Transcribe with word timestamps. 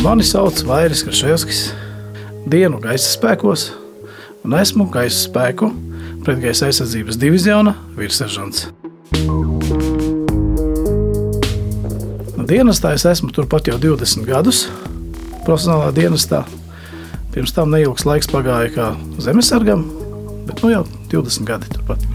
Mani 0.00 0.24
sauc 0.24 0.62
Vairis 0.64 1.02
Kraševskis, 1.04 1.58
dienu 2.48 2.78
gaisa 2.80 3.10
spēkos, 3.12 3.66
un 4.48 4.54
esmu 4.56 4.86
gaisa 4.88 5.26
spēku 5.26 5.68
pretgaisa 6.24 6.70
aizsardzības 6.70 7.18
diviziona 7.20 7.74
virsseržants. 7.98 8.70
Dienestā 12.48 12.94
es 12.96 13.04
esmu 13.12 13.28
turpat 13.36 13.68
jau 13.68 13.76
20 13.82 14.24
gadus, 14.24 14.64
profesionālā 15.44 15.92
dienestā. 16.00 16.46
Pirms 17.36 17.52
tam 17.54 17.68
neilgs 17.76 18.08
laiks 18.08 18.32
pagāja 18.32 18.72
kā 18.78 18.88
zemesargam, 19.20 19.84
bet 20.48 20.64
nu 20.64 20.72
jau 20.72 20.86
20 21.12 21.44
gadi 21.52 21.76
turpat. 21.76 22.09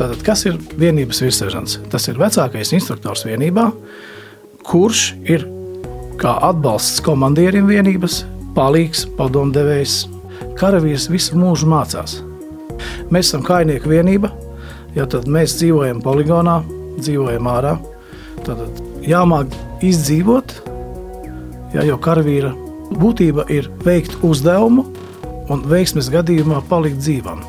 Tātad, 0.00 0.22
kas 0.24 0.46
ir 0.48 0.54
vienības 0.80 1.18
virsseržants? 1.20 1.74
Tas 1.92 2.06
ir 2.08 2.16
vecākais 2.16 2.70
instruktors 2.72 3.26
vienībā, 3.28 3.66
kurš 4.64 5.02
ir 5.28 5.44
kā 6.20 6.38
atbalsts 6.48 7.02
komandierim 7.04 7.68
vienības, 7.68 8.22
palīgs, 8.56 9.04
padomdevējs, 9.18 9.98
karavīrs 10.56 11.10
visu 11.12 11.36
mūžu 11.36 11.68
mācās. 11.68 12.16
Mēs 13.12 13.28
esam 13.28 13.44
kainieku 13.44 13.92
vienība, 13.92 14.32
jo 14.96 15.04
tad 15.04 15.28
mēs 15.28 15.58
dzīvojam 15.60 16.00
poligonā, 16.00 16.62
dzīvojam 16.96 17.52
ārā. 17.52 17.76
Tad 18.46 18.80
jāmāk 19.04 19.52
izdzīvot, 19.84 20.54
ja, 21.76 21.84
jo 21.84 22.00
karavīra 22.00 22.54
būtība 22.96 23.50
ir 23.52 23.68
veikt 23.84 24.16
uzdevumu 24.24 24.88
un 25.52 25.68
veiksmes 25.68 26.08
gadījumā 26.08 26.64
palikt 26.72 27.04
dzīvam. 27.04 27.44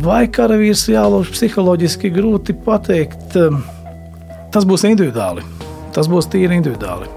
Vai 0.00 0.28
karavīrs 0.32 0.86
jālauž 0.88 1.28
psiholoģiski 1.34 2.08
grūti 2.14 2.54
pateikt. 2.64 3.34
Um, 3.36 3.58
tas 4.54 4.64
būs 4.68 4.86
individuāli. 4.88 5.44
Tas 5.92 6.08
būs 6.08 6.30
tīri 6.30 6.56
individuāli. 6.56 7.08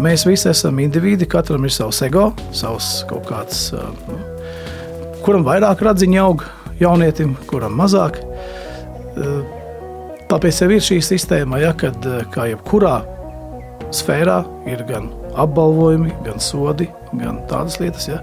Mēs 0.00 0.26
visi 0.28 0.50
esam 0.50 0.78
individi, 0.82 1.28
katram 1.30 1.64
ir 1.64 1.72
savs 1.72 2.02
ego, 2.04 2.28
savs 2.54 2.90
kaut 3.08 3.24
kāds, 3.30 3.70
um, 3.74 4.20
kuram 5.24 5.46
vairāk 5.46 5.80
radziņa 5.86 6.20
aug, 6.26 6.44
jaunietim, 6.82 7.34
kuram 7.50 7.78
mazāk. 7.80 8.20
Uh, 8.20 9.40
tāpēc 10.30 10.62
ir 10.66 10.76
šī 10.90 11.00
sistēma, 11.06 11.62
ja, 11.64 11.72
kad 11.72 12.04
uh, 12.04 12.22
kā 12.34 12.50
jebkurā 12.52 12.98
sfērā 13.96 14.42
ir 14.70 14.84
gan 14.90 15.08
apbalvojumi, 15.40 16.12
gan 16.28 16.42
sodi, 16.42 16.90
gan 17.14 17.40
tādas 17.50 17.80
lietas. 17.80 18.10
Ja. 18.12 18.20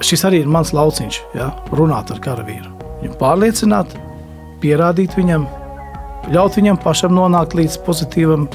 Šis 0.00 0.24
arī 0.24 0.44
ir 0.44 0.50
mans 0.50 0.72
lauciņš, 0.72 1.24
ja, 1.36 1.52
runāt 1.76 2.14
ar 2.14 2.22
karavīru 2.24 2.80
viņu 3.02 3.16
pārliecināt, 3.20 3.94
pierādīt 4.62 5.16
viņam, 5.18 5.46
ļaut 6.32 6.58
viņam 6.58 6.80
pašam 6.84 7.16
nonākt 7.16 7.56
līdz 7.58 7.80
pozitīvam 7.86 8.48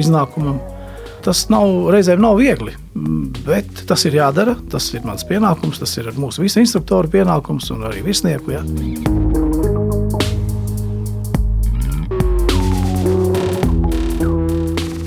iznākumam. 0.00 0.60
Tas 1.24 1.46
nav, 1.48 1.88
reizēm 1.94 2.20
nav 2.20 2.36
viegli, 2.36 2.74
bet 3.46 3.86
tas 3.88 4.04
ir 4.04 4.18
jādara. 4.18 4.58
Tas 4.70 4.90
ir 4.92 5.06
mans 5.08 5.24
pienākums, 5.24 5.80
tas 5.80 5.94
ir 5.96 6.10
mūsu 6.20 6.44
visu 6.44 6.60
instruktoru 6.60 7.08
pienākums 7.14 7.70
un 7.72 7.86
arī 7.88 8.04
virsnieku. 8.04 8.52
Ja. 8.52 8.60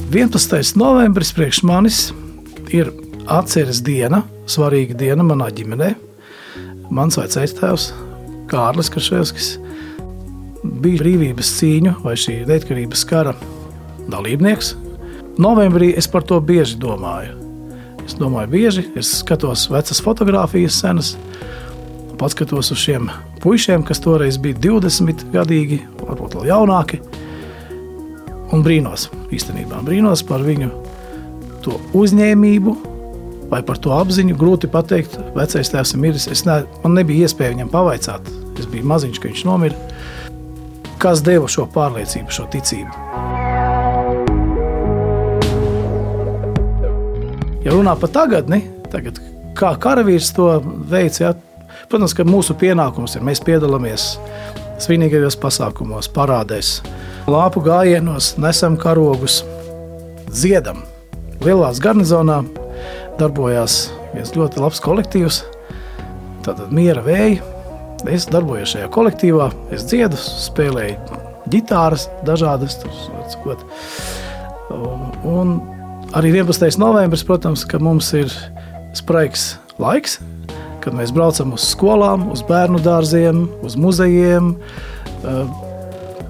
Vienpadsmitais 0.07 0.73
novembris 0.79 1.29
priekš 1.37 1.61
manis 1.67 2.01
ir 2.73 2.89
atceres 3.29 3.83
diena, 3.85 4.23
svarīga 4.49 4.97
diena 4.97 5.21
manā 5.27 5.51
ģimenē. 5.53 5.93
Mans 6.89 7.19
vecais 7.19 7.53
tēvs 7.53 7.91
Kārlis 8.47 8.89
Kaševskis 8.93 9.53
bija 10.63 11.01
brīvības 11.03 11.51
cīņu 11.59 11.97
vai 12.03 12.15
šī 12.19 12.41
neatkarības 12.47 13.03
kara 13.09 13.35
dalībnieks. 14.11 14.73
Novembrī 15.41 15.91
es 15.99 16.07
par 16.09 16.25
to 16.27 16.39
bieži 16.41 16.79
domāju. 16.81 17.35
Es 18.07 18.15
domāju, 18.17 18.49
bieži 18.55 18.85
es 18.97 19.11
skatos 19.19 19.67
vecas 19.69 19.99
fotogrāfijas, 20.03 20.79
senas, 20.79 21.13
pats 22.17 22.33
skatos 22.37 22.71
uz 22.73 22.79
šiem 22.81 23.09
puišiem, 23.43 23.83
kas 23.85 24.01
toreiz 24.01 24.39
bija 24.41 24.57
20 24.63 25.27
gadīgi, 25.33 25.81
varbūt 26.01 26.39
vēl 26.39 26.51
jaunāki. 26.53 27.01
Un 28.55 28.63
brīnos, 28.63 29.09
īstenībā 29.35 29.83
brīnos 29.85 30.23
par 30.25 30.45
viņu 30.47 30.71
uzņēmību, 31.97 32.73
vai 33.51 33.61
par 33.65 33.79
to 33.81 33.93
apziņu 33.95 34.35
grūti 34.39 34.69
pateikt. 34.71 35.17
Vecais 35.35 35.71
tēvs 35.71 35.93
ir 35.95 36.03
miris. 36.03 36.27
Ne, 36.47 36.61
man 36.83 36.97
nebija 36.97 37.27
iespēja 37.27 37.55
viņam 37.55 37.71
pavaicāt. 37.73 38.31
Es 38.59 38.67
biju 38.69 38.87
maziņš, 38.89 39.21
kad 39.21 39.31
viņš 39.31 39.45
nomira. 39.47 39.77
Kas 40.97 41.21
deva 41.21 41.49
šo 41.51 41.67
pārliecību, 41.73 42.33
šo 42.33 42.47
ticību? 42.53 43.03
Ja 47.67 47.75
runā 47.75 47.93
par 47.99 48.09
tagadni, 48.15 48.61
tagad, 48.91 49.19
kā 49.59 49.73
karavīrs 49.83 50.31
to 50.33 50.47
veids, 50.87 51.19
ja, 51.19 51.33
protams, 51.91 52.15
ka 52.15 52.23
mūsu 52.23 52.55
pienākums 52.57 53.17
ir 53.17 53.25
mēs 53.27 53.43
piedalāmies 53.43 54.13
svinīgajos 54.81 55.35
pasākumos, 55.41 56.07
parādēs, 56.15 56.77
lāpu 57.27 57.61
gājienos, 57.65 58.37
nesam 58.39 58.77
karogus, 58.79 59.41
dziedam. 60.31 60.79
Lielās 61.43 61.81
garnizonā 61.83 62.39
darbojās 63.19 63.87
viens 64.13 64.33
ļoti 64.35 64.61
labs 64.61 64.81
kolektīvs, 64.83 65.43
tātad 66.45 66.73
miera 66.73 67.03
vēja. 67.05 67.43
Es 68.13 68.27
darbojos 68.29 68.75
šajā 68.75 68.87
kolektīvā, 68.93 69.47
es 69.73 69.87
dziedu, 69.89 70.19
spēlēju 70.21 71.21
ģitāras, 71.49 72.07
dažādas. 72.27 72.77
Tur, 72.83 73.63
un 75.25 75.57
arī 76.17 76.35
11. 76.35 76.77
novembris, 76.81 77.25
protams, 77.25 77.65
ka 77.67 77.79
mums 77.81 78.11
ir 78.17 78.31
spraigs 78.97 79.55
laiks, 79.81 80.19
kad 80.83 80.95
mēs 80.95 81.11
braucam 81.15 81.55
uz 81.57 81.65
skolām, 81.71 82.29
uz 82.31 82.43
bērnu 82.47 82.79
dārziem, 82.85 83.47
uz 83.65 83.75
muzejiem, 83.79 84.53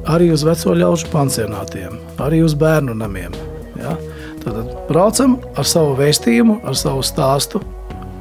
arī 0.07 0.31
uz 0.33 0.45
veco 0.47 0.73
ļaužu 0.77 1.11
pansionātiem, 1.11 1.99
arī 2.23 2.41
uz 2.47 2.55
bērnu 2.57 2.95
namiem. 2.97 3.35
Ja? 3.77 3.97
Tad 4.47 4.67
braucam 4.87 5.33
ar 5.59 5.65
savu 5.67 5.97
vēstījumu, 5.99 6.61
ar 6.63 6.75
savu 6.79 7.01
stāstu 7.03 7.59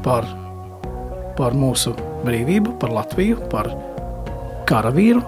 par, 0.02 0.24
par 1.38 1.54
mūsu 1.54 1.92
brīvību, 2.24 2.72
par 2.80 2.90
Latviju, 2.96 3.36
par 3.52 3.68
karavīru. 4.66 5.22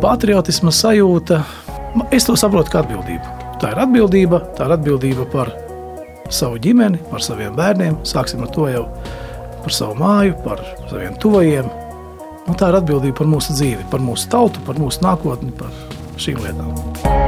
Patriotisma 0.00 0.72
sajūta, 0.72 1.42
es 2.16 2.24
to 2.24 2.38
saprotu 2.40 2.72
kā 2.72 2.80
atbildību. 2.80 3.36
Tā 3.60 3.74
ir 3.74 3.82
atbildība, 3.84 4.40
tā 4.56 4.70
ir 4.70 4.76
atbildība 4.78 5.28
par 5.34 5.52
savu 6.32 6.56
ģimeni, 6.64 7.02
par 7.10 7.20
saviem 7.26 7.52
bērniem. 7.58 8.00
Sāksim 8.08 8.40
ar 8.46 8.54
to 8.56 8.70
jau 8.72 8.86
par 9.66 9.76
savu 9.76 10.00
māju, 10.00 10.38
par 10.46 10.64
saviem 10.88 11.20
tuvajiem, 11.20 11.68
Un 12.48 12.56
tā 12.56 12.70
ir 12.72 12.78
atbildība 12.80 13.20
par 13.20 13.28
mūsu 13.28 13.56
dzīvi, 13.58 13.88
par 13.92 14.04
mūsu 14.04 14.30
tautu, 14.32 14.64
par 14.64 14.80
mūsu 14.80 15.04
nākotni, 15.04 15.52
par 15.58 15.74
šīm 16.16 16.40
lietām. 16.46 17.27